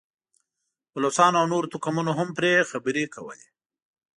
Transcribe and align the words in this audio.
بلوڅانو 0.93 1.37
او 1.41 1.45
نورو 1.51 1.71
توکمونو 1.73 2.11
هم 2.19 2.27
پرې 2.37 2.67
خبرې 2.71 3.03
کولې. 3.15 3.47